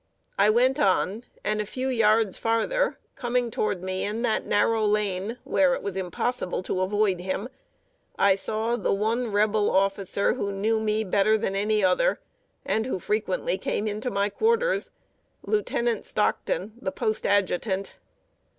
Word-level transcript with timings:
I 0.39 0.49
went 0.49 0.79
on, 0.79 1.25
and 1.43 1.61
a 1.61 1.63
few 1.67 1.87
yards 1.87 2.35
farther, 2.35 2.97
coming 3.13 3.51
toward 3.51 3.83
me 3.83 4.03
in 4.03 4.23
that 4.23 4.47
narrow 4.47 4.83
lane, 4.83 5.37
where 5.43 5.75
it 5.75 5.83
was 5.83 5.95
impossible 5.95 6.63
to 6.63 6.81
avoid 6.81 7.19
him, 7.19 7.49
I 8.17 8.33
saw 8.33 8.77
the 8.77 8.91
one 8.95 9.27
Rebel 9.31 9.69
officer 9.69 10.33
who 10.33 10.51
knew 10.51 10.79
me 10.79 11.03
better 11.03 11.37
than 11.37 11.55
any 11.55 11.83
other, 11.83 12.19
and 12.65 12.87
who 12.87 12.97
frequently 12.97 13.59
came 13.59 13.87
into 13.87 14.09
my 14.09 14.29
quarters 14.31 14.89
Lieutenant 15.43 16.07
Stockton, 16.07 16.73
the 16.81 16.91
Post 16.91 17.27
Adjutant. 17.27 17.93